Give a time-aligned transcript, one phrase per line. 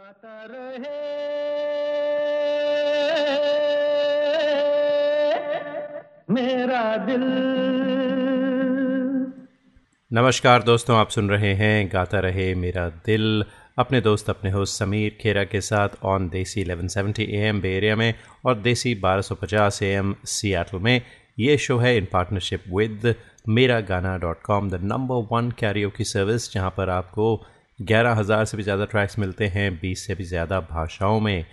[0.00, 0.98] गाता रहे।
[6.30, 7.24] मेरा दिल।
[10.12, 13.44] नमस्कार दोस्तों, आप सुन रहे हैं गाता रहे मेरा दिल।
[13.78, 18.14] अपने दोस्त, अपने होस्ट समीर खेरा के साथ ऑन देसी 1170 एम बे एरिया में
[18.44, 21.02] और देसी 1250 एम सियाटल में
[21.38, 23.14] ये शो है इन partnership with
[23.48, 25.50] Mera Gana dot com the number one
[25.90, 27.46] karaoke service जहाँ पर आपको
[27.80, 31.44] ग्यारह हज़ार से भी ज़्यादा ट्रैक्स मिलते हैं, बीस से भी ज़्यादा भाषाओं में।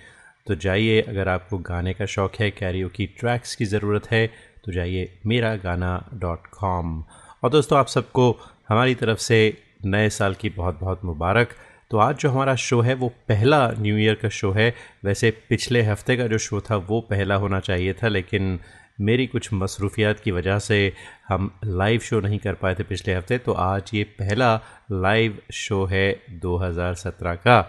[0.48, 4.26] तो जाइए, अगर आपको गाने का शौक़ है कैरियो की ट्रैक्स की ज़रूरत है
[4.66, 7.04] तो जाइए मेरा गाना डॉट कॉम
[7.44, 8.32] और दोस्तों, आप सबको
[8.70, 11.50] हमारी तरफ़ से नए साल की बहुत बहुत मुबारक।
[11.92, 14.74] तो आज जो हमारा शो है, वो पहला न्यू ईयर का शो है।
[15.06, 18.60] वैसे पिछले हफ़्ते का जो शो था, वो पहला होना चाहिए था, लेकिन
[19.02, 20.94] मेरी कुछ मसरूफियात की वजह से
[21.28, 24.62] हम लाइव शो नहीं कर पाए थे पिछले हफ़्ते तो आज ये पहला
[24.92, 27.62] लाइव शो है 2017 का।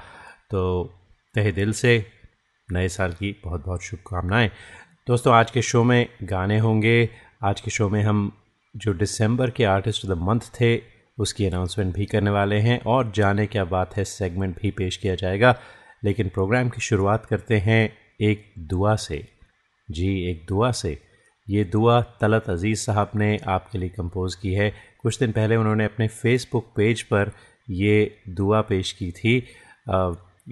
[0.50, 0.92] तो
[1.34, 2.06] तहे दिल से
[2.72, 4.50] नए साल की बहुत बहुत शुभकामनाएँ।
[5.08, 7.10] दोस्तों, आज के शो में गाने होंगे।
[7.44, 8.32] आज के शो में हम
[8.76, 10.82] जो दिसंबर के आर्टिस्ट ऑफ़ द मंथ थे,
[11.18, 15.14] उसकी अनाउंसमेंट भी करने वाले हैं और जाने क्या बात है सेगमेंट भी पेश किया
[15.14, 15.60] जाएगा।
[16.04, 19.28] लेकिन प्रोग्राम की शुरुआत करते हैं एक दुआ से।
[19.90, 21.07] जी, एक दुआ से।
[21.48, 25.84] ये दुआ तलत अज़ीज़ साहब ने आपके लिए कंपोज़ की है। कुछ दिन पहले उन्होंने
[25.84, 27.32] अपने फेसबुक पेज पर
[27.70, 27.94] ये
[28.30, 29.36] दुआ पेश की थी।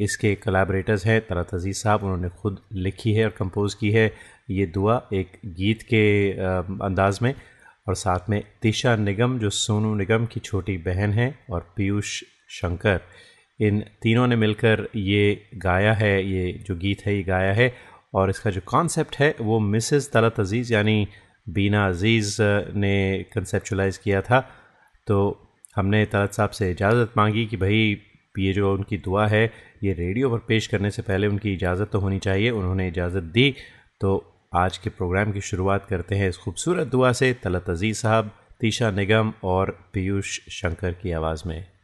[0.05, 4.13] इसके कलाब्रेटर्स हैं तलत अज़ीज़ साहब, उन्होंने ख़ुद लिखी है और कंपोज़ की है
[4.51, 7.35] ये दुआ एक गीत के अंदाज में।
[7.89, 13.01] और साथ में तिशा निगम, जो सोनू निगम की छोटी बहन है और पीयूष शंकर,
[13.61, 17.69] इन तीनों ने मिलकर ये गाया है, ये जो गीत है, ये गाया है।
[18.17, 21.09] और इसका जो कॉन्सेप्ट है, वो मिसेस तलत अज़ीज़ यानी
[21.49, 22.37] बीना अज़ीज़
[22.77, 24.41] ने कंसेप्चुलाइज़ किया था।
[25.07, 25.17] तो
[25.77, 28.01] हमने तलत साहब से इजाज़त मांगी कि भाई,
[28.39, 29.45] ये जो उनकी दुआ है,
[29.85, 33.55] ये रेडियो पर पेश करने से पहले उनकी इजाज़त तो होनी चाहिए, उन्होंने इजाज़त दी।
[34.01, 38.31] तो आज के प्रोग्राम की शुरुआत करते हैं इस खूबसूरत दुआ से तलत अज़ीज़ साहब,
[38.61, 41.76] तीशा निगम और पीयूष शंकर की आवाज़ में।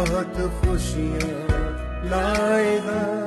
[0.00, 1.36] बहुत खुशियाँ
[2.10, 3.19] लाएगा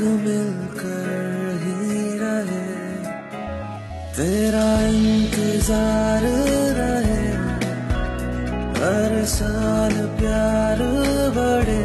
[0.00, 2.64] मिलकर ही रहे
[4.16, 6.22] तेरा इंतज़ार
[6.78, 7.24] रहे
[8.80, 10.82] हर साल प्यार
[11.38, 11.84] बढ़े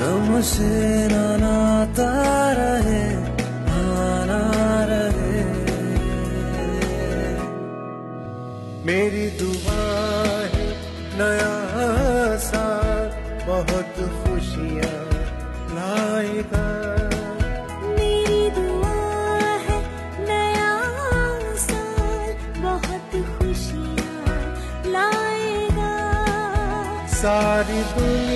[0.00, 0.72] गम से
[1.12, 1.67] नाता
[27.94, 28.27] good.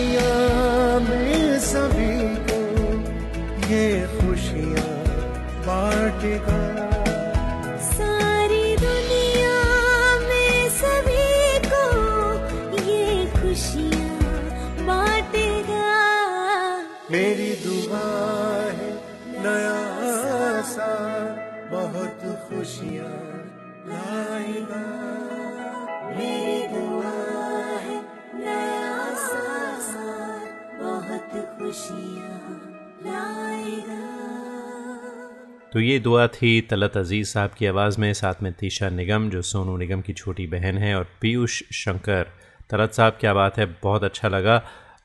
[35.73, 39.43] तो ये दुआ थी तलत अज़ीज़ साहब की आवाज़ में, साथ में तीशा निगम, जो
[39.43, 42.27] सोनू निगम की छोटी बहन है, और पीयूष शंकर
[42.71, 44.57] तलत साहब, क्या बात है, बहुत अच्छा लगा।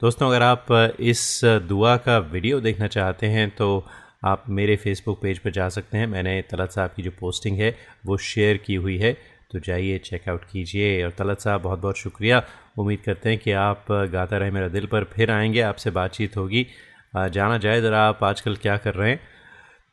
[0.01, 0.65] दोस्तों, अगर आप
[0.99, 3.85] इस दुआ का वीडियो देखना चाहते हैं तो
[4.25, 7.75] आप मेरे फेसबुक पेज पर जा सकते हैं। मैंने तलत साहब की जो पोस्टिंग है,
[8.05, 9.13] वो शेयर की हुई है
[9.51, 12.43] तो जाइए चेकआउट कीजिए। और तलत साहब, बहुत बहुत शुक्रिया।
[12.77, 16.67] उम्मीद करते हैं कि आप गाता रहे मेरा दिल पर, फिर आएँगे, आपसे बातचीत होगी।
[17.15, 19.19] जाना जाए ज़रा, आप आजकल क्या कर रहे हैं?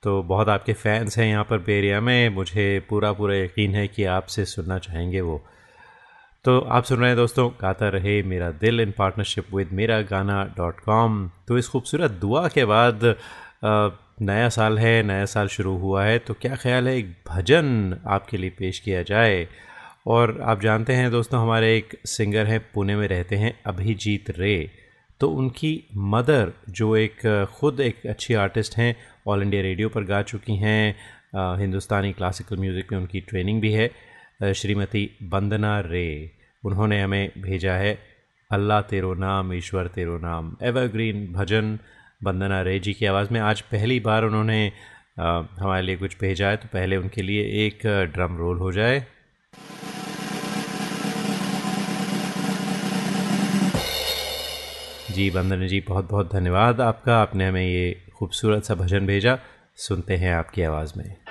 [0.05, 4.05] तो बहुत आपके फैंस हैं यहाँ पर बेरिया में। मुझे पूरा पूरा यकीन है कि
[4.11, 5.41] आपसे सुनना चाहेंगे वो।
[6.45, 10.43] तो आप सुन रहे हैं दोस्तों, गाता रहे मेरा दिल इन पार्टनरशिप विद मेरा गाना
[10.57, 13.15] डॉट कॉम तो इस खूबसूरत दुआ के बाद
[13.65, 18.37] नया साल है, नया साल शुरू हुआ है तो क्या ख्याल है एक भजन आपके
[18.37, 19.47] लिए पेश किया जाए?
[20.07, 24.71] और आप जानते हैं दोस्तों, हमारे एक सिंगर हैं, पुणे में रहते हैं, अभिजीत रे।
[25.21, 27.17] तो उनकी मदर, जो एक,
[27.59, 28.95] ख़ुद एक अच्छी आर्टिस्ट हैं
[29.27, 30.95] ऑल इंडिया रेडियो पर गा चुकी हैं।
[31.59, 36.31] हिंदुस्तानी क्लासिकल म्यूज़िक में उनकी ट्रेनिंग भी है। श्रीमती वंदना रे,
[36.65, 37.99] उन्होंने हमें भेजा है।
[38.51, 41.79] अल्लाह तेरो नाम, ईश्वर तेरो नाम, एवरग्रीन भजन
[42.25, 44.61] वंदना रे जी की आवाज़ में। आज पहली बार उन्होंने
[45.19, 49.05] हमारे लिए कुछ भेजा है तो पहले उनके लिए एक ड्रम रोल हो जाए।
[55.11, 57.91] जी वंदना जी बहुत बहुत धन्यवाद आपका। आपने हमें ये
[58.25, 59.39] खूबसूरत सा भजन भेजा
[59.77, 61.24] सुनते हैं आपकी आवाज़ में।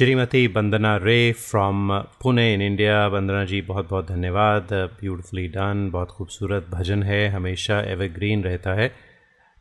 [0.00, 4.68] Shrimati Vandana Ray from Pune in India Vandana ji, बहुत बहुत धन्यवाद.
[4.72, 7.28] ब्यूटिफुली डन बहुत खूबसूरत भजन है.
[7.28, 8.94] हमेशा एवरग्रीन रहता है.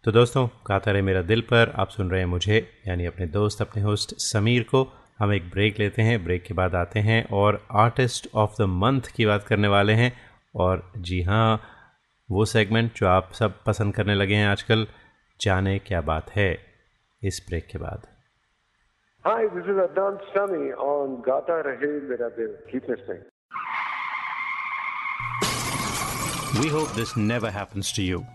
[0.04, 1.74] तो दोस्तों, गाता रहे मेरा दिल पर.
[1.76, 4.94] आप सुन रहे हैं मुझे, यानी अपने दोस्त, अपने होस्ट समीर को.
[5.20, 6.24] हम एक ब्रेक लेते हैं.
[6.24, 10.14] ब्रेक के बाद आते हैं और आर्टिस्ट ऑफ़ द मंथ की बात करने वाले हैं.
[10.56, 11.62] और जी हाँ
[12.32, 14.88] वो सेगमेंट जो आप सब पसंद करने लगे हैं आजकल,
[15.42, 16.60] जाने क्या बात है
[17.24, 18.19] इस ब्रेक के बाद.
[19.26, 22.56] Hi, this is Adnan Sami on Gata Rahe Mera Dil.
[22.72, 23.22] Keep listening.
[26.62, 28.26] We hope this never happens to you.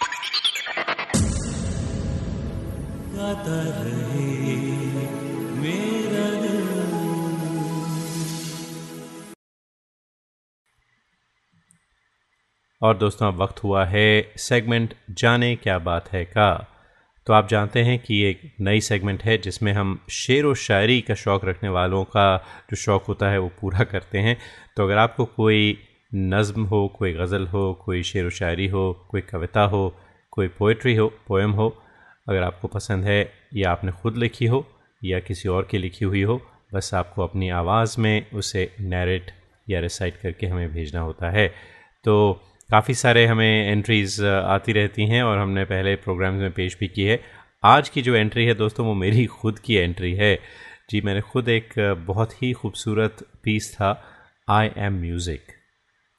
[3.11, 3.17] और
[12.97, 16.67] दोस्तों, अब वक्त हुआ है सेगमेंट जाने क्या बात है का।
[17.25, 21.13] तो आप जानते हैं कि एक नई सेगमेंट है जिसमें हम शेर व शायरी का
[21.13, 24.37] शौक़ रखने वालों का जो शौक़ होता है वो पूरा करते हैं।
[24.77, 25.77] तो अगर आपको कोई
[26.15, 29.97] नज़म हो, कोई गज़ल हो, कोई शेर व शायरी हो, कोई कविता हो,
[30.31, 31.80] कोई पोइट्री हो पोएम हो
[32.27, 33.19] अगर आपको पसंद है
[33.55, 34.65] या आपने ख़ुद लिखी हो
[35.01, 36.41] या किसी और की लिखी हुई हो,
[36.73, 39.31] बस आपको अपनी आवाज़ में उसे नरेट
[39.67, 41.47] या रिसाइट करके हमें भेजना होता है।
[42.05, 42.33] तो
[42.69, 47.03] काफ़ी सारे हमें एंट्रीज़ आती रहती हैं और हमने पहले प्रोग्राम्स में पेश भी की
[47.03, 47.19] है।
[47.63, 50.35] आज की जो एंट्री है दोस्तों, वो मेरी खुद की एंट्री है।
[50.89, 51.73] जी, मैंने खुद एक
[52.07, 53.91] बहुत ही खूबसूरत पीस था
[54.47, 55.51] I am music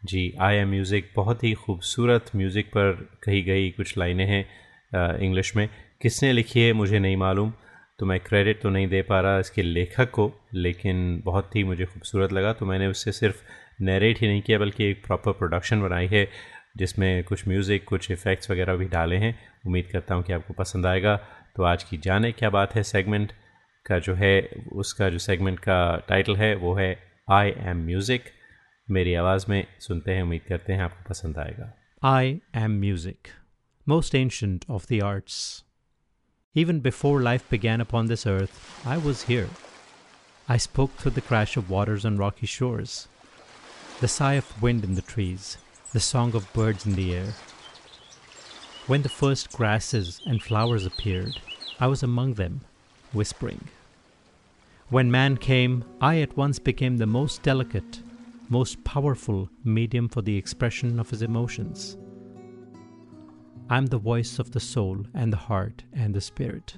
[0.03, 2.93] ji I am music बहुत ही खूबसूरत म्यूज़िक पर
[3.23, 5.69] कही गई कुछ लाइनें हैं इंग्लिश में।
[6.03, 7.53] किसने लिखी है, मुझे नहीं मालूम।
[7.99, 11.85] तो मैं क्रेडिट तो नहीं दे पा रहा इसके लेखक को, लेकिन बहुत ही मुझे
[11.85, 13.43] खूबसूरत लगा। तो मैंने उससे सिर्फ़
[13.83, 16.27] नरेट ही नहीं किया, बल्कि एक प्रॉपर प्रोडक्शन बनाई है,
[16.77, 19.35] जिसमें कुछ म्यूज़िक कुछ इफ़ेक्ट्स वगैरह भी डाले हैं।
[19.67, 21.17] उम्मीद करता हूँ कि आपको पसंद आएगा।
[21.57, 23.33] तो आज की जाने क्या बात है सेगमेंट
[23.87, 26.97] का जो है, उसका जो सेगमेंट का टाइटल है, वो है
[27.31, 28.31] आई एम म्यूज़िक
[28.89, 33.29] मेरी आवाज़ में सुनते हैं, उम्मीद करते हैं आपको पसंद आएगा। I am music
[33.87, 35.65] most ancient of the arts
[36.55, 39.49] Even before life began upon this earth, I was here.
[40.51, 43.09] I spoke through the crash of waters on rocky shores,
[44.01, 45.57] the sigh of wind in the trees,
[45.95, 47.33] the song of birds in the air.
[48.87, 51.41] When the first grasses and flowers appeared,
[51.81, 52.61] I was among them,
[53.15, 53.69] whispering.
[54.91, 58.03] When man came, I at once became the most delicate,
[58.51, 61.97] most powerful medium for the expression of his emotions.
[63.71, 66.77] I'm the voice of the soul and the heart and the spirit.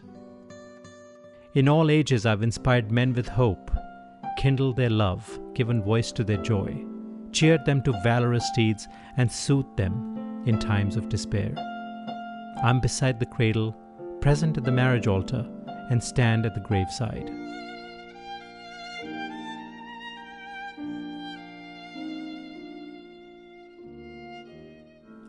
[1.54, 3.70] In all ages, I've inspired men with hope,
[4.36, 6.84] kindled their love, given voice to their joy,
[7.32, 11.54] cheered them to valorous deeds, and soothed them in times of despair.
[12.62, 13.76] I'm beside the cradle,
[14.20, 15.46] present at the marriage altar,
[15.90, 17.43] and stand at the graveside.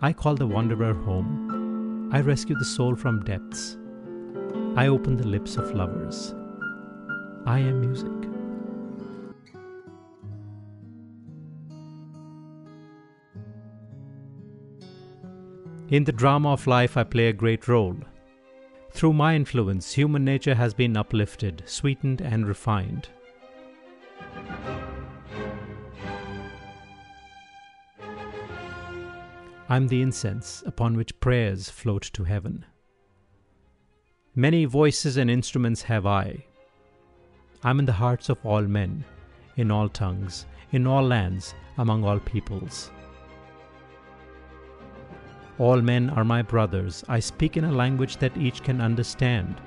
[0.06, 2.12] I call the wanderer home.
[2.14, 3.76] I rescue the soul from depths.
[4.76, 6.36] I open the lips of lovers.
[7.48, 8.12] I am music.
[15.90, 17.98] In the drama of life, I play a great role.
[18.92, 23.10] Through my influence, human nature has been uplifted, sweetened, and refined.
[29.68, 32.66] I'm the incense upon which prayers float to heaven.
[34.36, 36.46] Many voices and instruments have I.
[37.64, 39.04] I'm in the hearts of all men,
[39.58, 42.92] in all tongues, in all lands, among all peoples.
[45.58, 47.04] All men are my brothers.
[47.08, 49.60] I speak in a language that each can understand.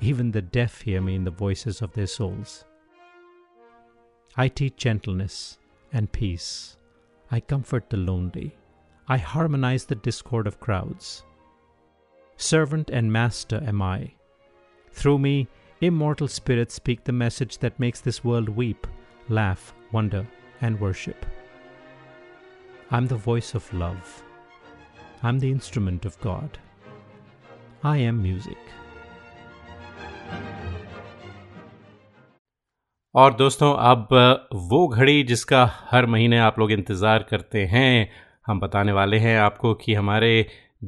[0.00, 2.64] Even the deaf hear me in the voices of their souls.
[4.36, 5.58] I teach gentleness
[5.92, 6.76] and peace.
[7.30, 8.54] I comfort the lonely.
[9.07, 11.23] I harmonize the discord of crowds.
[12.37, 14.13] Servant and master am I.
[14.91, 15.47] Through me,
[15.81, 18.87] immortal spirits speak the message that makes this world weep,
[19.29, 20.27] laugh, wonder,
[20.61, 21.25] and worship.
[22.91, 24.23] I'm the voice of love.
[25.23, 26.57] I'm the instrument of God.
[27.83, 28.57] I am music.
[33.15, 34.07] और दोस्तों अब
[34.71, 38.09] वो घड़ी जिसका हर महीने आप लोग इंतज़ार करते हैं
[38.46, 40.30] हम बताने वाले हैं आपको कि हमारे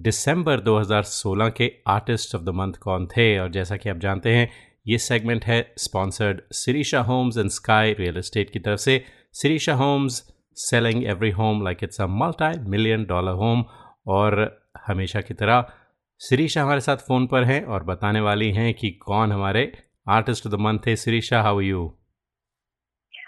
[0.05, 4.51] दिसंबर 2016 के आर्टिस्ट ऑफ़ द मंथ कौन थे और जैसा कि आप जानते हैं
[4.88, 9.05] ये सेगमेंट है sponsored Sirisha Homes and Sky Real Estate की तरफ़ से
[9.42, 10.23] Sirisha Homes
[10.61, 13.64] selling every home like it's a multi million dollar home
[14.09, 14.38] और
[14.87, 15.73] हमेशा की तरह
[16.21, 19.71] सिरीशा हमारे साथ फ़ोन पर हैं और बताने वाली हैं कि कौन हमारे
[20.09, 21.92] आर्टिस्ट ऑफ़ द मंथ थे Sirisha how you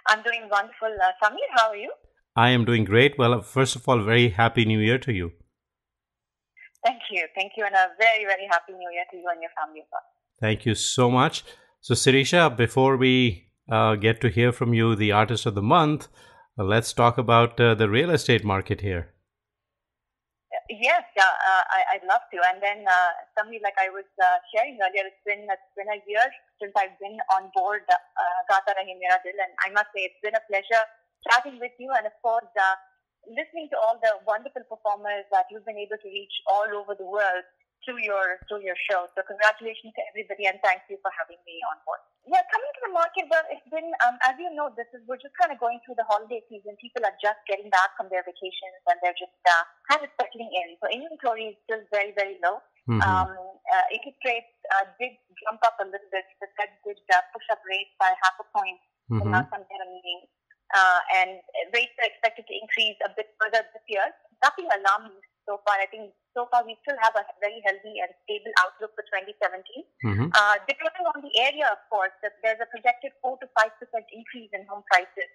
[0.07, 0.95] I'm doing wonderful.
[0.99, 1.91] Uh, Samir, how are you?
[2.38, 3.18] I am doing great.
[3.18, 5.33] Well, first of all, very happy new year to you.
[6.87, 7.27] Thank you.
[7.35, 7.64] Thank you.
[7.64, 10.07] And a very, very happy new year to you and your family as well.
[10.40, 11.42] Thank you so much.
[11.81, 16.07] So, Sirisha, before we uh, get to hear from you, the artist of the month,
[16.57, 19.14] uh, let's talk about uh, the real estate market here.
[20.70, 22.38] Yes, uh, uh, I, I'd love to.
[22.53, 25.98] And then, uh, Samir, like I was uh, sharing earlier, it's been it's been a
[26.07, 26.29] year
[26.61, 30.22] since I've been on board uh, Gata Rahe Mera Dil, and I must say it's
[30.22, 30.85] been a pleasure
[31.26, 32.76] chatting with you, and of course, uh,
[33.26, 37.07] listening to all the wonderful performers that you've been able to reach all over the
[37.07, 37.44] world
[37.85, 39.07] through your through your show.
[39.14, 42.02] So congratulations to everybody, and thank you for having me on board.
[42.28, 45.20] Yeah, coming to the market, well, it's been um, as you know, this is we're
[45.20, 46.76] just kind of going through the holiday season.
[46.83, 50.50] People are just getting back from their vacations, and they're just uh, kind of settling
[50.52, 50.76] in.
[50.83, 52.61] So inventory is still very very low.
[52.88, 53.04] Mhm.
[53.04, 53.31] Um,
[53.68, 55.12] uh, interest rates uh, did
[55.44, 56.24] jump up a little bit.
[56.40, 59.33] The Fed did uh, push up rates by half a point in Mhm.
[59.33, 60.28] last meeting,
[60.74, 61.40] uh, and
[61.72, 64.04] rates are expected to increase a bit further this year.
[64.42, 65.81] Nothing alarming so far.
[65.81, 69.88] I think so far we still have a very healthy and stable outlook for 2017.
[70.04, 70.28] Mhm.
[70.31, 74.62] Uh, depending on the area, of course, there's a projected 4 to 5% increase in
[74.68, 75.31] home prices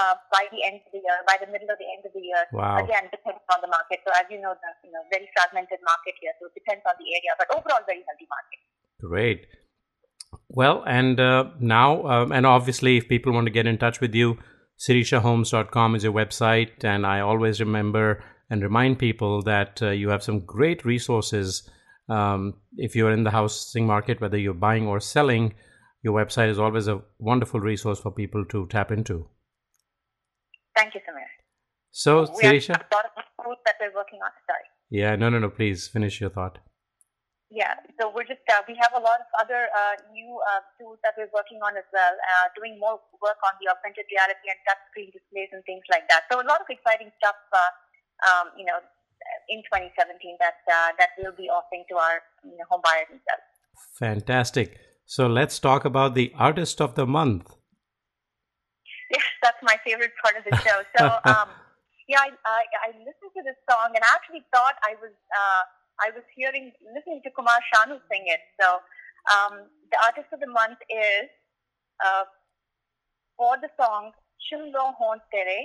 [0.00, 2.24] uh, by the end of the year, by the middle of the end of the
[2.24, 2.42] year.
[2.52, 2.82] Wow.
[2.82, 4.00] Again, depending on the market.
[4.06, 6.96] So as you know, the you know, very fragmented market here, so it depends on
[6.98, 8.60] the area, but overall very healthy market.
[9.00, 9.46] Great.
[10.48, 14.14] Well, and uh, now, um, and obviously, if people want to get in touch with
[14.14, 14.38] you,
[14.80, 16.84] sirishahomes.com is your website.
[16.84, 21.68] And I always remember and remind people that uh, you have some great resources.
[22.08, 25.54] Um, if you're in the housing market, whether you're buying or selling,
[26.02, 29.28] your website is always a wonderful resource for people to tap into.
[30.74, 31.26] Thank you, Samir.
[31.92, 34.30] So, we have Sirisha, a lot of tools that we're working on.
[34.46, 34.64] Sorry.
[34.90, 36.58] yeah, no, no, no, please finish your thought.
[37.50, 41.02] Yeah, so we're just, uh, we have a lot of other uh, new uh, tools
[41.02, 44.58] that we're working on as well, uh, doing more work on the augmented reality and
[44.62, 46.30] touch screen displays and things like that.
[46.30, 47.74] So a lot of exciting stuff, uh,
[48.30, 48.78] um, you know,
[49.50, 53.20] in 2017 that uh, that we'll be offering to our you know, home buyers and
[53.26, 53.50] sellers.
[53.98, 54.78] Fantastic.
[55.04, 57.50] So, let's talk about the artist of the month.
[59.10, 60.86] Yes, that's my favorite part of the show.
[60.94, 61.02] So,
[61.34, 61.50] um,
[62.06, 65.62] yeah, I, I, I listened to this song and I actually thought I was uh,
[66.00, 68.40] I was hearing listening to Kumar Shanu sing it.
[68.60, 68.80] So,
[69.34, 71.28] um, the artist of the month is
[72.04, 72.24] uh,
[73.36, 74.12] for the song
[74.48, 75.64] "Chun Lo Hon Tere"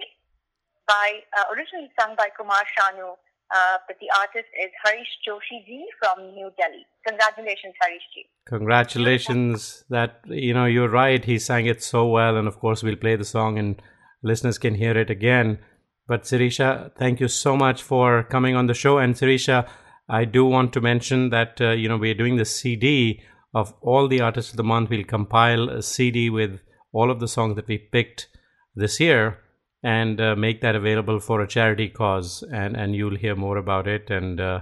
[0.87, 3.15] by uh, originally sung by Kumar Shanu
[3.53, 6.85] Uh, but the artist is Harish Joshi ji from New Delhi.
[7.07, 8.25] Congratulations, Harish ji.
[8.47, 9.83] Congratulations.
[9.89, 11.23] That, you know, you're right.
[11.23, 12.37] He sang it so well.
[12.37, 13.81] And of course, we'll play the song and
[14.23, 15.59] listeners can hear it again.
[16.07, 18.97] But Sirisha, thank you so much for coming on the show.
[18.97, 19.67] And Sirisha,
[20.07, 23.21] I do want to mention that, uh, you know, we're doing the CD
[23.53, 24.89] of all the artists of the month.
[24.89, 26.59] We'll compile a CD with
[26.91, 28.27] all of the songs that we picked
[28.75, 29.39] this year
[29.83, 32.43] and uh, make that available for a charity cause.
[32.51, 34.09] And, and you'll hear more about it.
[34.09, 34.61] And uh,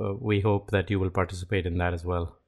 [0.00, 2.38] uh, we hope that you will participate in that as well.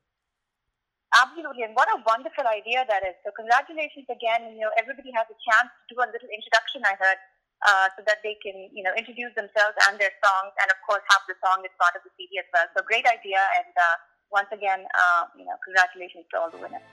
[1.17, 3.17] Absolutely, and what a wonderful idea that is.
[3.25, 4.53] So congratulations again.
[4.53, 6.85] You know, everybody has a chance to do a little introduction.
[6.85, 7.17] I heard.
[7.65, 11.01] Uh, so that they can, you know, introduce themselves and their songs, and of course,
[11.09, 12.69] have the song as part of the CD as well.
[12.77, 13.97] So, great idea, and uh,
[14.29, 16.85] once again, uh, you know, congratulations to all the winners.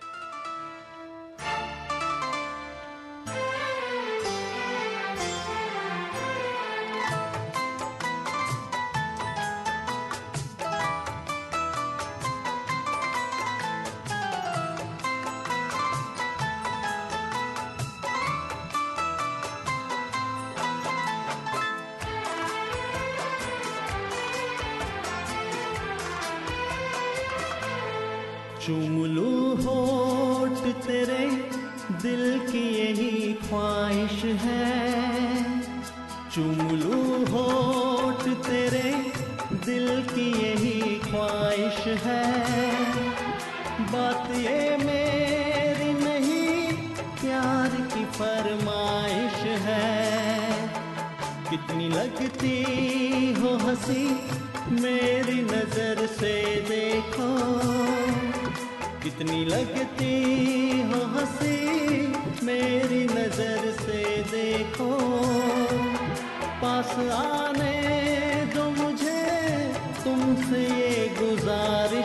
[28.65, 31.25] चूम लूँ होठ तेरे
[32.01, 34.67] दिल की यही ख्वाहिश है।
[36.31, 38.91] चूम लूँ होठ तेरे
[39.65, 42.23] दिल की यही ख्वाहिश है।
[43.91, 46.71] बात ये मेरी नहीं,
[47.21, 49.89] प्यार की फरमाइश है।
[51.49, 52.55] कितनी लगती
[53.33, 54.05] हो हँसी
[54.81, 56.33] मेरी नज़र से
[56.69, 58.02] देखो।
[59.03, 60.13] कितनी लगती
[60.89, 61.55] हो हँसी
[62.45, 64.91] मेरी नज़र से देखो।
[66.61, 67.75] पास आने
[68.55, 69.23] दो मुझे,
[70.03, 72.02] तुमसे ये गुजारिश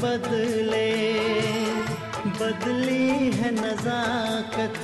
[0.00, 0.90] बदले
[2.40, 4.82] बदली है नजाकत।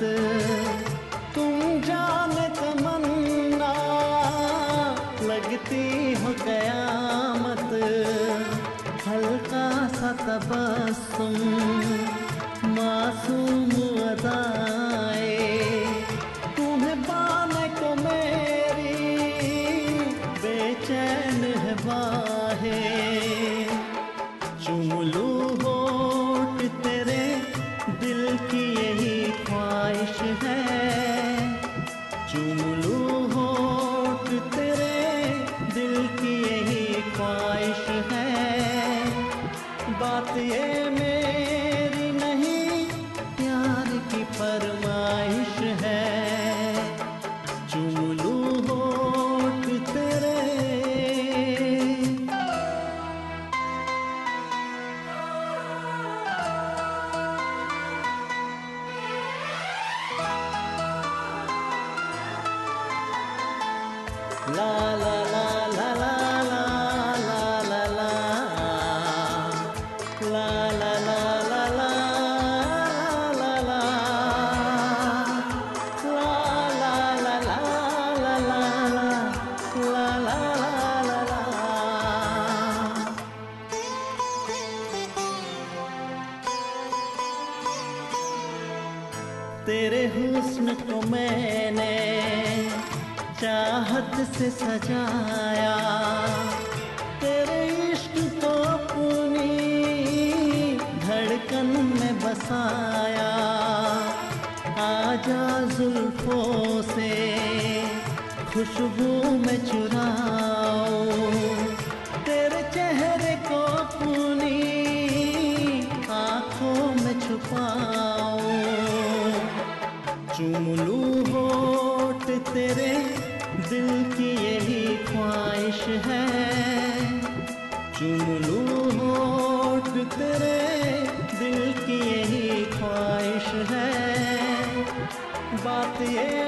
[1.35, 3.73] तुम जाने तमन्ना
[5.23, 7.71] लगती हो कयामत।
[9.07, 9.67] हल्का
[9.97, 11.37] सा तबस्सुम
[12.75, 13.88] मासूम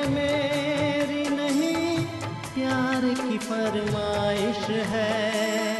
[0.09, 2.05] मेरी नहीं,
[2.53, 5.75] प्यार की फरमाइश है।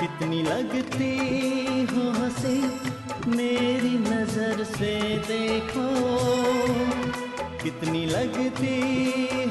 [0.00, 1.14] कितनी लगती
[1.92, 2.58] हो हँसी
[3.36, 4.94] मेरी नज़र से
[5.28, 5.88] देखो।
[7.62, 8.76] कितनी लगती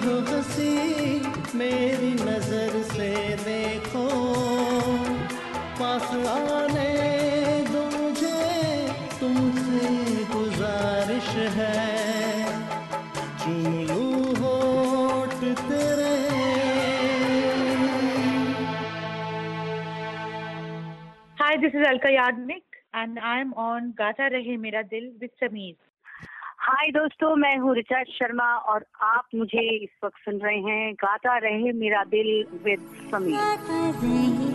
[0.05, 0.73] हो हँसी
[1.55, 3.09] मेरी नज़र से
[3.43, 4.07] देखो।
[5.79, 6.62] पास आने
[21.63, 25.75] this is Alka Yagnik and I am on Gata Rahe Mera दिल विद समीर
[26.65, 31.37] हाय दोस्तों मैं हूँ ऋचा शर्मा और आप मुझे इस वक्त सुन रहे हैं Gata
[31.45, 32.31] Rahe Mera Dil
[32.63, 34.51] with Sameer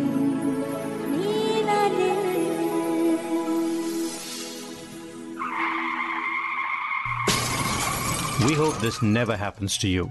[8.41, 10.11] We hope this never happens to you.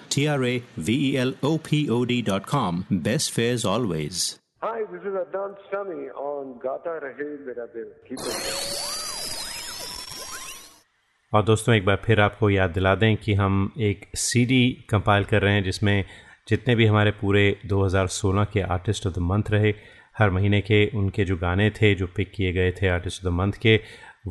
[0.11, 2.85] T R A V E L O P O D.com.
[2.91, 4.39] Best fares always.
[4.61, 7.87] Hi, this is Adnan Sami on Gata Rahe Mera Dil.
[8.07, 8.89] Keep it.
[11.33, 13.53] और दोस्तों एक बार फिर आपको याद दिला दें कि हम
[13.89, 16.03] एक सीडी कंपाइल कर रहे हैं जिसमें
[16.47, 17.43] जितने भी हमारे पूरे
[17.73, 19.73] 2016 के आर्टिस्ट ऑफ़ द मंथ रहे
[20.19, 23.35] हर महीने के उनके जो गाने थे जो पिक किए गए थे आर्टिस्ट ऑफ़ द
[23.35, 23.79] मंथ के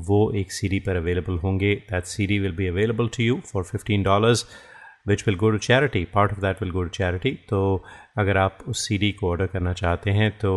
[0.09, 4.03] वो एक सीडी पर अवेलेबल होंगे that CD will be available to you for fifteen
[4.03, 4.47] dollars
[5.09, 7.61] which will go to charity part of that will go to charity तो
[8.19, 10.53] अगर आप उस सीडी को ऑर्डर करना चाहते हैं तो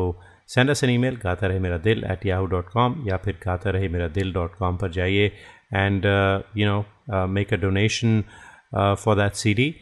[0.56, 3.70] सेंड अस एन ईमेल गाता रहे मेरा दिल एट याहू डॉट कॉम या फिर गाता
[3.78, 5.32] रहे मेरा दिल डॉट कॉम पर जाइए
[5.74, 6.06] and
[6.58, 8.24] you know make a donation
[8.76, 9.74] for that C D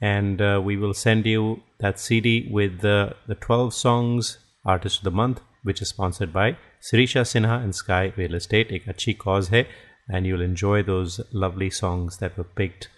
[0.00, 5.10] uh, we will send you that CD with the, the 12 songs Artist of the
[5.10, 8.72] Month, which is sponsored by Sirisha Sinha and Sky Real Estate.
[8.72, 9.66] एक अच्छी cause है
[10.08, 12.88] and you'll enjoy those lovely songs that were picked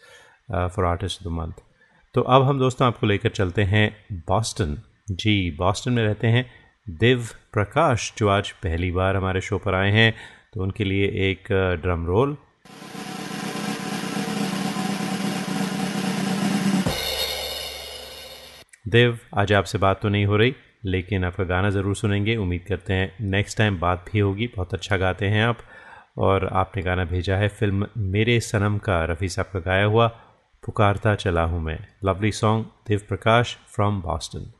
[0.55, 1.61] uh, artist of the Month.
[2.15, 4.77] तो अब हम दोस्तों आपको लेकर चलते हैं बॉस्टन
[5.11, 6.51] जी बॉस्टन में रहते हैं
[6.91, 10.15] दिव प्रकाश जो आज पहली बार हमारे शो पर आए हैं।
[10.55, 12.37] तो उनके लिए एक ड्रम रोल
[18.89, 20.55] देव आज आपसे बात तो नहीं हो रही
[20.85, 24.97] लेकिन आपका गाना ज़रूर सुनेंगे। उम्मीद करते हैं नेक्स्ट टाइम बात भी होगी। बहुत अच्छा
[24.97, 25.59] गाते हैं आप।
[26.19, 30.07] और आपने गाना भेजा है फ़िल्म मेरे सनम का। रफ़ी साहब का गाया हुआ
[30.67, 34.53] पुकारता चला हूँ मैं। Lovely song Dev Prakash from Boston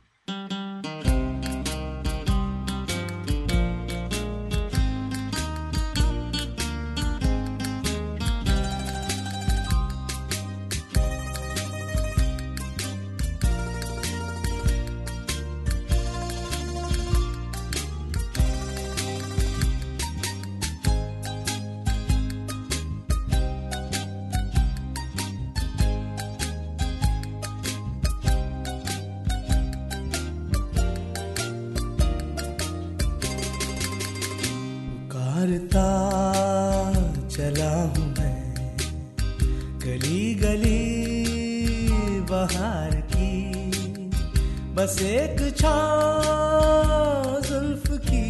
[44.87, 48.27] बस एक छाँव जुल्फ की,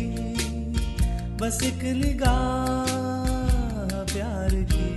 [1.37, 2.87] बस एक निगाह
[4.13, 4.89] प्यार की।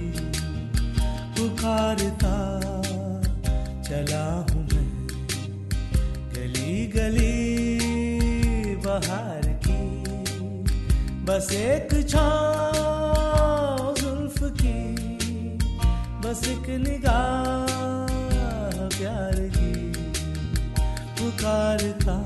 [1.37, 2.39] पुकारता
[3.83, 4.89] चला हूँ मैं,
[6.33, 7.37] गली गली
[8.87, 9.83] बहार की।
[11.25, 14.81] बस एक छाँव जुल्फ की,
[16.25, 17.67] बस एक निगाह
[18.89, 19.60] प्यार की।
[21.41, 22.17] पुकारता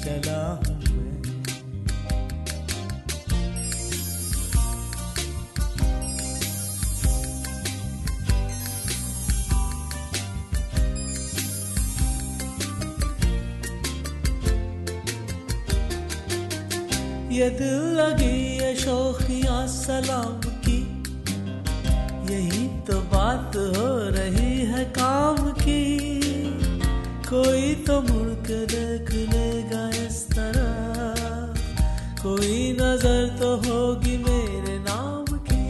[0.00, 1.20] चला हूँ मैं।
[17.30, 20.80] ये दिल लगी ये शोखियाँ सलाम की,
[22.32, 24.15] यही तो बात हो रही
[27.86, 30.66] तो मुड़ देख लेगा इस तरह।
[32.22, 35.66] कोई नज़र तो होगी मेरे नाम की।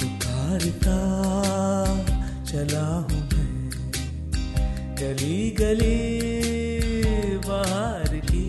[0.00, 0.98] पुकारता
[2.44, 3.70] चला हूँ मैं।
[4.96, 5.98] गली गली
[7.48, 8.48] बाहर की।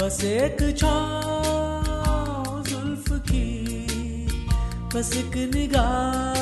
[0.00, 3.48] बस एक छाँव जुल्फ की।
[4.94, 6.39] बस एक निगाह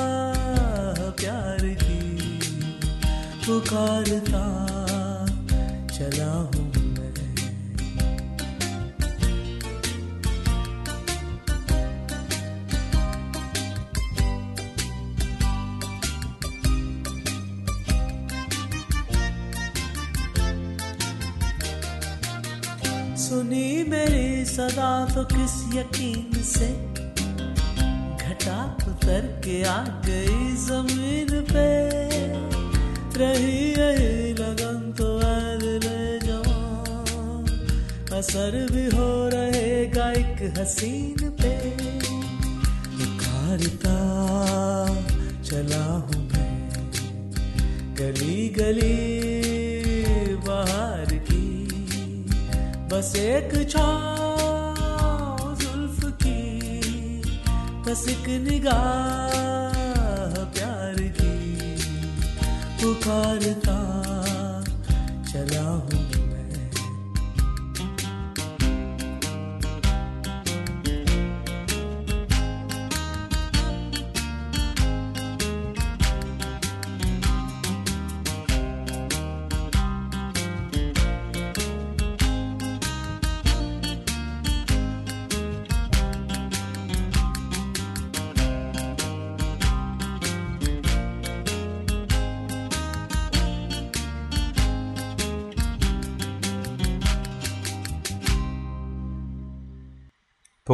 [3.68, 4.44] पुकारता
[5.92, 7.12] चला हूँ मैं।
[23.16, 26.70] सुनी मेरी सदा तो किस यकीन से
[28.16, 31.68] घटा उतर के आ गई ज़मीन पे।
[33.20, 35.08] रही यही लगन तो
[38.18, 41.50] असर भी हो रहेगा एक हसीन पे
[42.96, 43.96] पुकारता
[45.42, 46.54] चला हूँ मैं
[47.98, 48.98] गली गली
[50.48, 51.46] बाहर की,
[52.92, 56.42] बस एक छाँव जुल्फ की,
[57.86, 59.27] बस एक निगाह
[62.80, 63.97] पुकारता।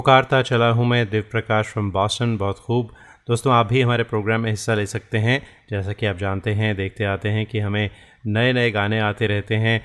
[0.04, 2.88] पुकारता चला हूँ मैं दिव्य प्रकाश फ्रॉम बॉस्टन बहुत खूब।
[3.28, 5.40] दोस्तों, आप भी हमारे प्रोग्राम में हिस्सा ले सकते हैं।
[5.70, 7.90] जैसा कि आप जानते हैं, देखते आते हैं कि हमें
[8.26, 9.80] नए नए गाने आते रहते हैं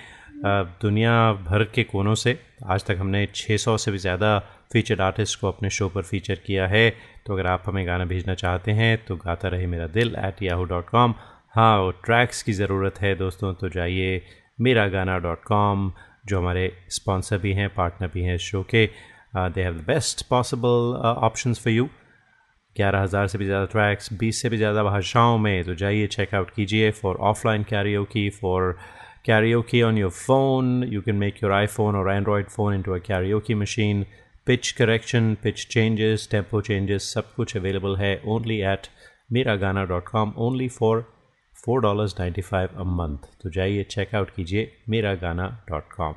[0.82, 1.13] दुनिया
[1.43, 4.38] भर के कोनों से। आज तक हमने 600 से भी ज़्यादा
[4.74, 6.89] फीचर्ड आर्टिस्ट को अपने शो पर फीचर किया है।
[7.26, 10.63] तो अगर आप हमें गाना भेजना चाहते हैं तो गाता रहे मेरा दिल एट याहू
[10.65, 11.13] डॉट कॉम
[11.53, 14.22] हाँ वो ट्रैक्स की ज़रूरत है दोस्तों तो जाइए
[14.59, 15.91] मेरा गाना डॉट कॉम
[16.28, 18.89] जो हमारे स्पॉन्सर भी हैं पार्टनर भी हैं इस शो के।
[19.34, 21.86] They have the best possible option for you
[22.75, 26.49] ग्यारह हज़ार से भी ज़्यादा ट्रैक्स बीस से भी ज़्यादा भाषाओं में तो जाइए चेकआउट
[26.49, 28.71] कीजिए फॉर ऑफलाइन कैरियो की for
[29.61, 32.97] karaoke on your phone you can make your iPhone और Android phone into a
[33.39, 34.05] karaoke machine
[34.47, 38.88] pitch correction pitch changes tempo changes सब कुछ अवेलेबल है only at
[39.32, 41.05] Mera Gana dot com only for
[41.63, 46.13] four dollars ninety five a month तो जाइए checkout कीजिए मेरा गाना dot com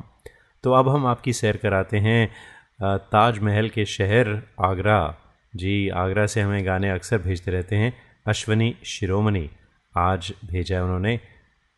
[0.64, 2.30] तो अब हम आपकी सैर कराते हैं।
[2.82, 5.16] ताजमहल के शहर आगरा।
[5.56, 9.50] जी, आगरा से हमें गाने अक्सर भेजते रहते हैं। अश्वनी शिरोमणि,
[9.96, 11.20] आज भेजा है उन्होंने।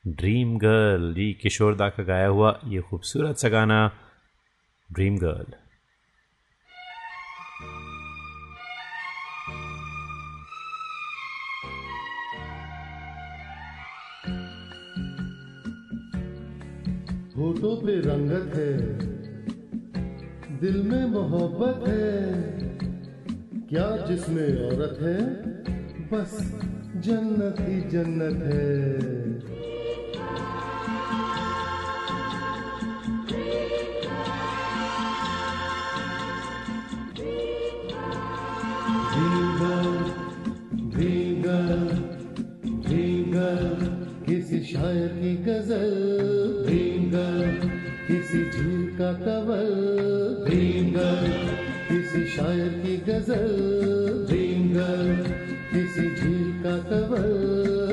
[0.07, 3.92] ड्रीम गर्ल, जी, किशोर दा का गाया हुआ ये खूबसूरत सा गाना,
[4.92, 5.47] ड्रीम गर्ल।
[17.36, 19.04] होठों पे रंगत है।
[20.61, 22.33] दिल में मोहब्बत है।
[23.69, 25.21] क्या जिसमें औरत है?
[26.13, 26.61] बस
[26.97, 28.95] जन्नत ही जन्नत है।
[44.27, 45.95] किसी शायर की गज़ल।
[46.67, 47.74] भींगा
[48.07, 49.71] किसी झील का कवल
[50.45, 50.93] ड्रीम
[51.89, 53.47] किसी शायर की गज़ल
[54.29, 54.75] ड्रीम
[55.73, 57.84] किसी झील का कवल।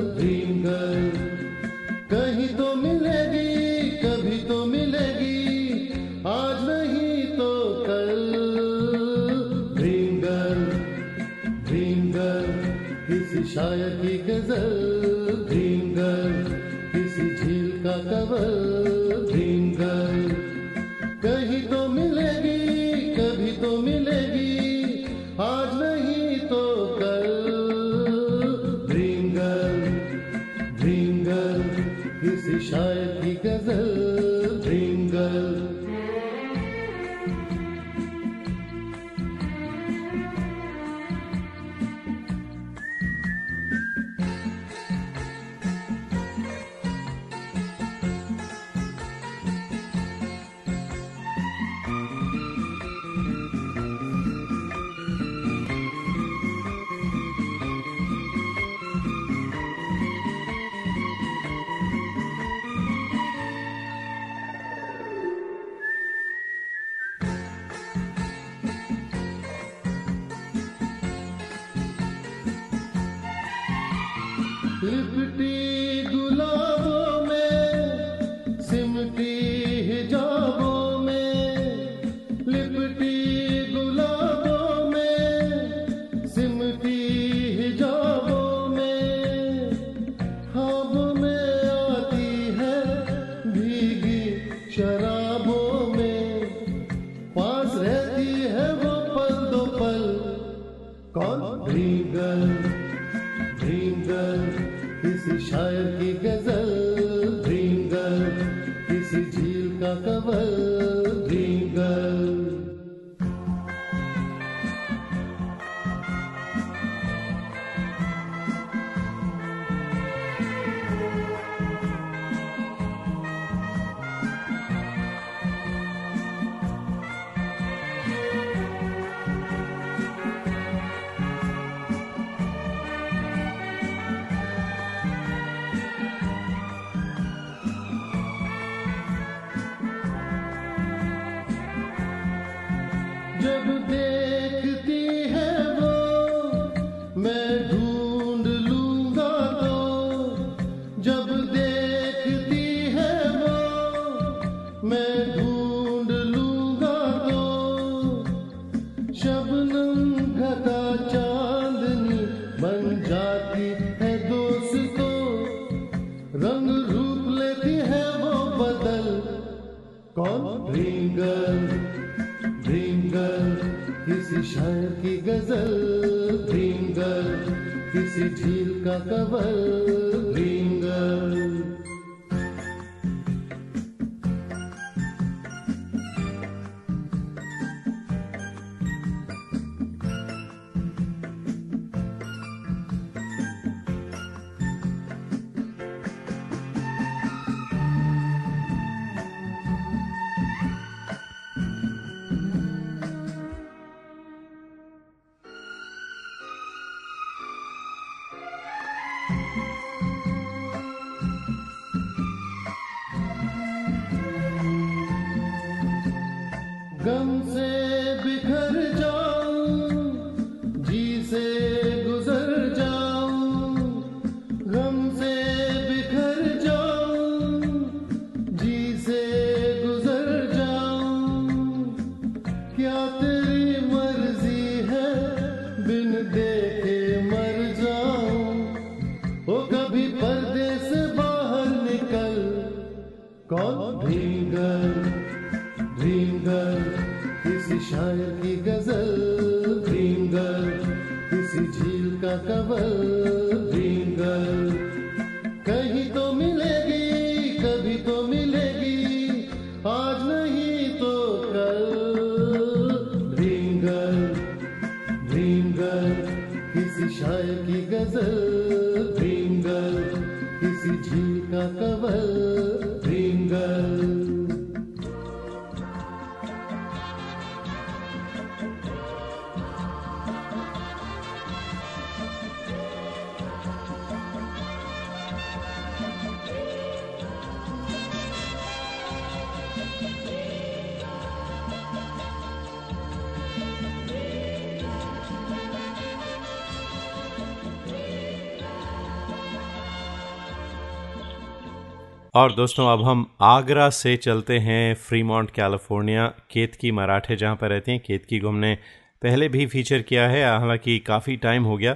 [302.34, 307.92] और दोस्तों अब हम आगरा से चलते हैं फ्रीमॉन्ट कैलिफ़ोर्निया केतकी मराठे जहाँ पर रहती
[307.92, 308.74] हैं केतकी को हमने
[309.22, 311.94] पहले भी फीचर किया है हालाँकि काफ़ी टाइम हो गया।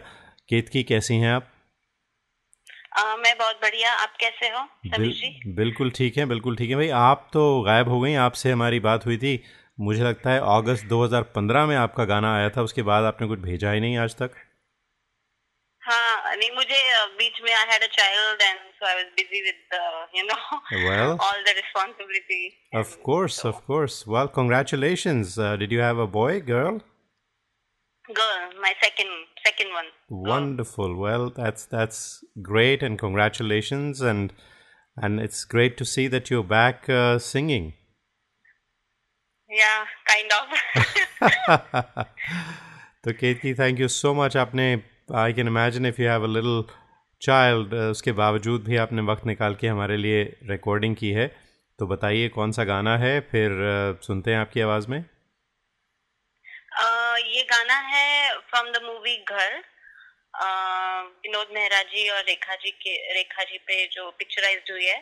[0.49, 1.49] केतकी कैसी हैं आप?
[2.99, 5.53] आ, मैं बहुत बढ़िया। आप कैसे हो बिल, जी?
[5.55, 9.07] बिल्कुल ठीक है बिल्कुल ठीक है। भाई आप तो गायब हो गई आपसे हमारी बात
[9.07, 9.41] हुई थी।
[9.79, 13.73] मुझे लगता है अगस्त 2015 में आपका गाना आया था उसके बाद आपने कुछ भेजा
[13.73, 14.31] ही नहीं आज तक।
[15.83, 16.81] हाँ नहीं मुझे
[17.19, 19.76] बीच में I had a child and So I was busy with
[20.18, 20.38] you know
[20.86, 21.12] Well.
[21.28, 22.42] All the responsibility
[22.84, 23.98] Of course, of course.
[24.16, 25.38] Well, congratulations.
[25.48, 26.80] Uh, did you have a boy, girl?
[28.20, 29.92] Girl my second second one
[30.30, 30.96] Wonderful.
[31.04, 32.00] Well, that's that's
[32.48, 34.34] great, and congratulations, and
[34.98, 37.70] and it's great to see that you're back uh, singing.
[39.50, 39.72] Yeah
[40.10, 40.52] kind of
[43.06, 44.68] तो Ketaki thank you so much आपने
[45.22, 46.62] I can imagine if you have a little
[47.21, 51.27] child उसके बावजूद भी आपने वक्त निकाल के हमारे लिए रिकॉर्डिंग की है।
[51.79, 53.21] तो बताइए कौन सा गाना है?
[53.23, 54.99] फिर uh, सुनते हैं आपकी आवाज़ में।
[57.19, 59.63] ये गाना है फ्रॉम द मूवी घर
[61.25, 64.99] विनोद मेहरा जी और रेखा जी के रेखा जी पे जो पिक्चराइज हुई है।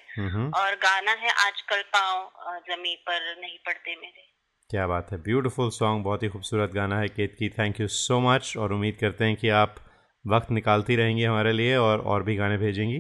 [0.59, 4.23] और गाना है आजकल पाँव जमी पर नहीं पड़ते मेरे।
[4.71, 7.49] क्या बात है ब्यूटीफुल सॉन्ग बहुत ही खूबसूरत गाना है Ketki.
[7.59, 9.84] Thank you so much और उम्मीद करते हैं कि आप
[10.27, 12.99] वक्त निकालती रहेंगी हमारे लिए और और भी गाने भेजेंगी?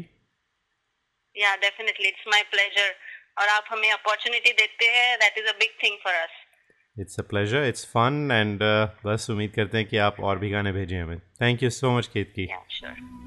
[1.37, 2.95] या डेफिनेटली इट्स माय प्लेजर
[3.39, 5.17] और आप हमें अपॉर्चुनिटी देते हैं.
[5.19, 6.31] That is a big thing for us
[7.01, 8.61] it's a pleasure it's fun and
[9.07, 11.19] बस उम्मीद करते हैं कि आप और भी गाने भेजें हमें.
[11.19, 13.24] Thank you so much Ketki आज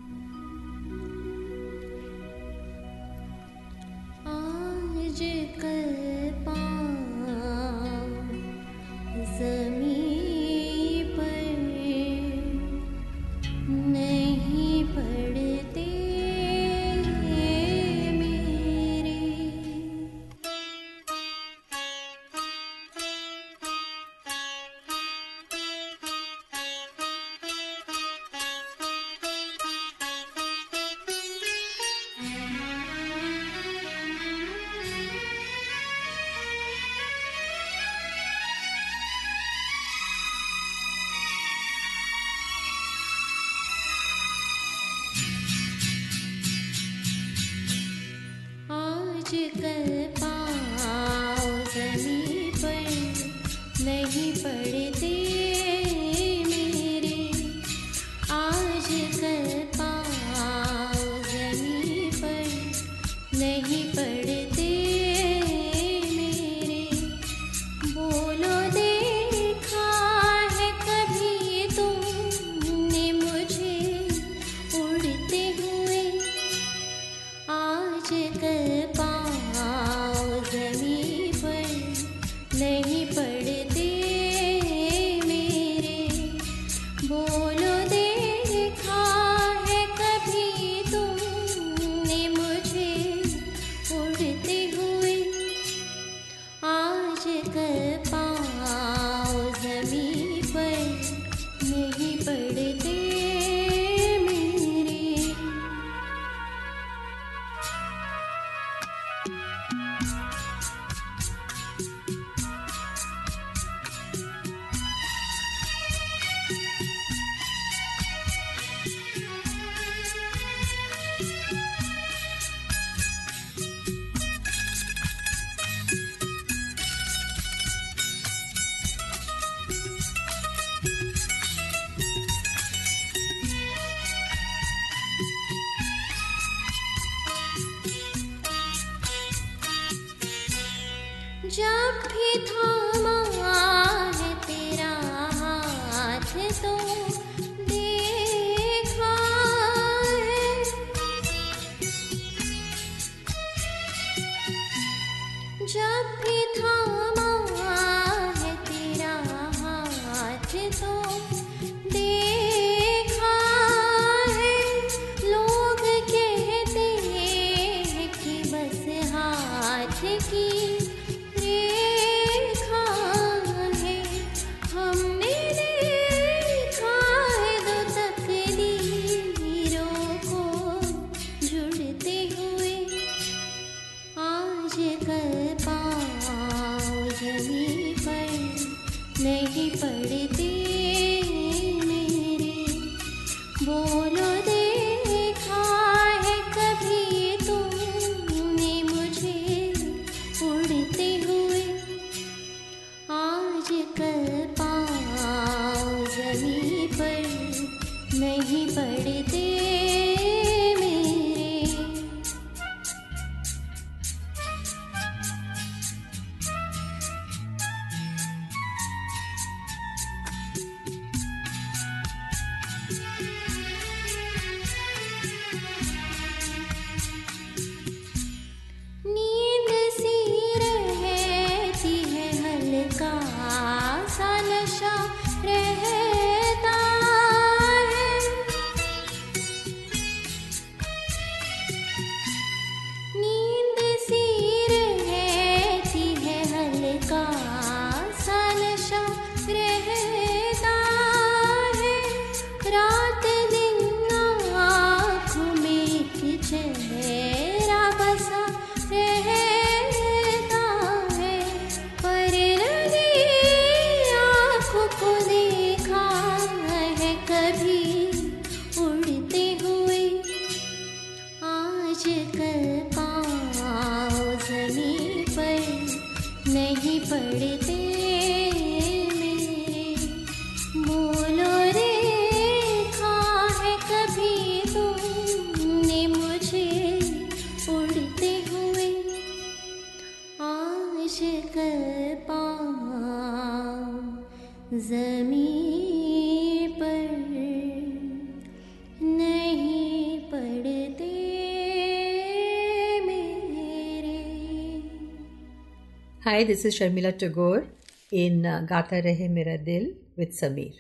[306.38, 307.66] Hi, this is Sharmila Tagore
[308.12, 310.76] in uh, Gata Rahe Mera Dil with Sameer.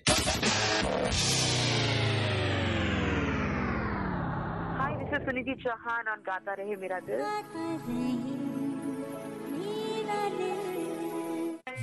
[4.77, 8.16] Hi, this is Suniti Chauhan on Gata Rahe Mera Dil.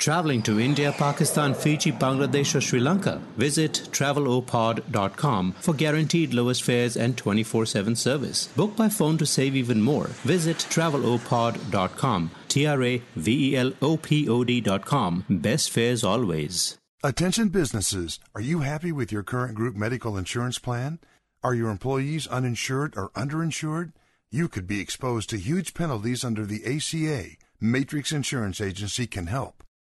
[0.00, 3.20] Traveling to India, Pakistan, Fiji, Bangladesh, or Sri Lanka?
[3.36, 8.46] Visit travelopod.com for guaranteed lowest fares and 24 7 service.
[8.56, 10.06] Book by phone to save even more.
[10.24, 12.30] Visit travelopod.com.
[12.48, 15.26] T R A V E L O P O D.com.
[15.28, 16.78] Best fares always.
[17.04, 20.98] Attention businesses, are you happy with your current group medical insurance plan?
[21.42, 23.92] Are your employees uninsured or underinsured?
[24.30, 27.36] You could be exposed to huge penalties under the ACA.
[27.60, 29.62] Matrix Insurance Agency can help.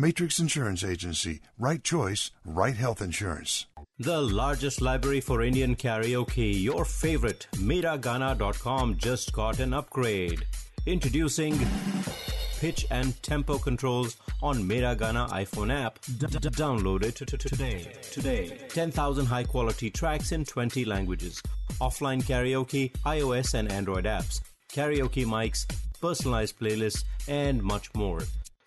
[0.00, 1.42] Matrix Insurance Agency.
[1.58, 3.66] Right choice, right health insurance.
[3.98, 10.46] The largest library for Indian karaoke, your favorite, Miragana.com just got an upgrade.
[10.86, 11.60] Introducing
[12.58, 16.00] pitch and tempo controls on Miragana iPhone app.
[16.02, 17.92] Download it today.
[18.10, 18.58] Today.
[18.70, 21.42] 10,000 high quality tracks in 20 languages.
[21.78, 24.40] Offline karaoke, iOS and Android apps,
[24.72, 25.66] karaoke mics,
[26.00, 28.20] personalized playlists, and much more.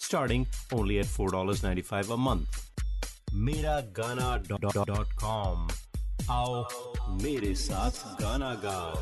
[0.03, 2.47] Starting only at $4.95 a month.
[3.45, 5.67] Miragana.com.
[6.31, 6.63] आओ
[7.21, 8.93] मेरे साथ गाना गाओ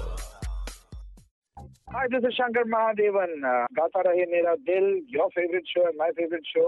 [1.94, 3.32] Hi, this is Shankar Mahadevan.
[3.50, 4.86] Uh, Gata Rahe Mera Dil
[5.16, 6.64] your favourite show है my favourite show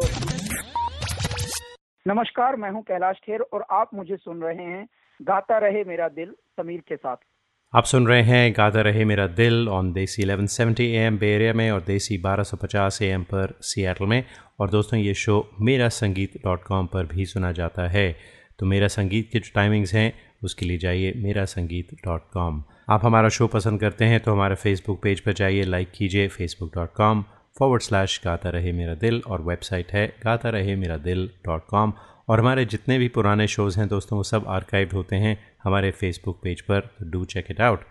[2.06, 4.84] नमस्कार मैं हूँ कैलाश खेर और आप मुझे सुन रहे हैं
[5.20, 6.30] गाता रहे मेरा दिल
[6.60, 7.18] समीर के साथ
[7.76, 11.82] आप सुन रहे हैं गाता रहे मेरा दिल ऑन देसी 1170 एम बेरिया में और
[11.82, 14.24] देसी 1250 एम पर सियाटल में।
[14.60, 18.18] और दोस्तों, ये शो मेरा संगीत डॉट कॉम पर भी सुना जाता है।
[18.60, 20.14] तो मेरा संगीत के जो टाइमिंग्स हैं,
[20.44, 24.56] उसके लिए जाइए मेरा संगीत डॉट कॉम आप हमारा शो पसंद करते हैं तो हमारे
[24.56, 27.26] फेसबुक पेज पर जाइए लाइक कीजिए Facebook dot com
[27.60, 31.94] forward slash Gata Rahe Mera दिल और वेबसाइट है गाता रहे मेरा दिल डॉट कॉम
[32.30, 36.40] और हमारे जितने भी पुराने शोज़ हैं दोस्तों, वो सब आर्काइव्ड होते हैं हमारे फेसबुक
[36.44, 37.84] पेज पर डू चेक इट आउट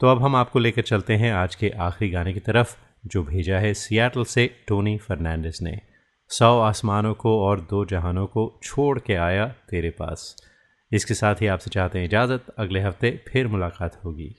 [0.00, 2.76] तो अब हम आपको लेकर चलते हैं आज के आखिरी गाने की तरफ़,
[3.06, 5.78] जो भेजा है सियाटल से टोनी फर्नांडिस ने।
[6.30, 10.36] सौ आसमानों को और दो जहानों को छोड़ के आया तेरे पास।
[10.92, 14.34] इसके साथ ही आपसे चाहते हैं इजाज़त, अगले हफ़्ते फिर मुलाकात होगी।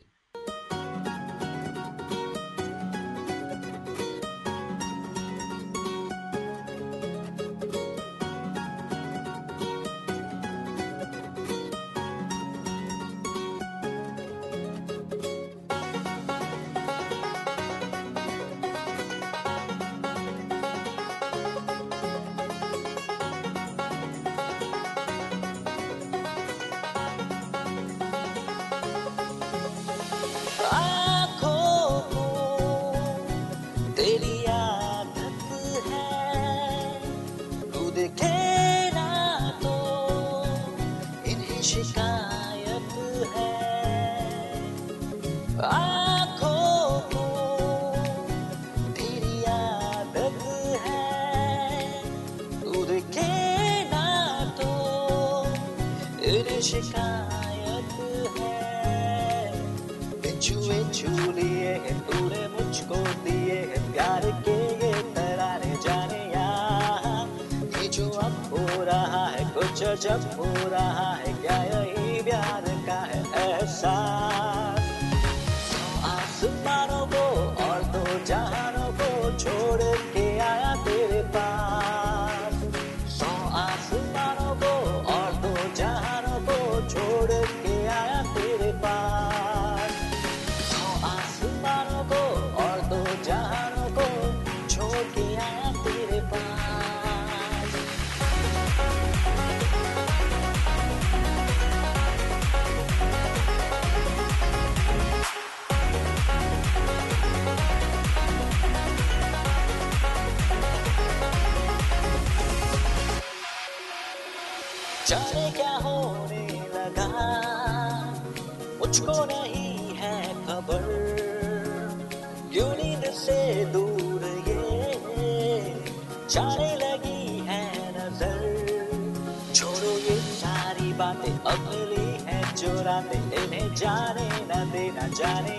[135.17, 135.56] Johnny.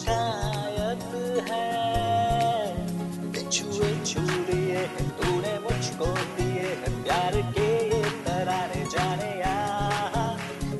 [0.00, 1.02] शिकायत
[1.48, 1.68] है।
[3.50, 4.82] छुए छू लिए
[5.18, 9.30] तूने मुझको दिए प्यार के ये तरारे जाने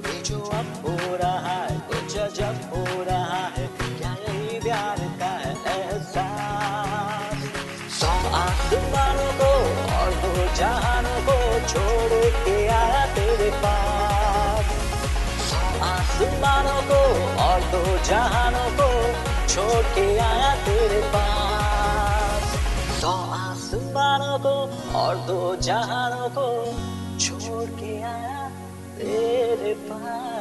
[0.07, 3.67] ये जो अब हो रहा है, कुछ जब हो रहा है,
[3.99, 7.45] क्या यही प्यार का है एहसास?
[8.01, 9.53] सौ आसमानों को
[9.99, 14.65] और दो जहानों को छोड़ के आया तेरे पास।
[15.91, 17.03] आसमानों को
[17.45, 18.70] और दो जहानों
[19.61, 22.43] छोड़ के आया तेरे पास।
[23.01, 24.55] सौ आसमानों को
[24.99, 26.47] और दो जहानों को
[27.19, 28.49] छोड़ के आया
[28.99, 30.40] तेरे पास।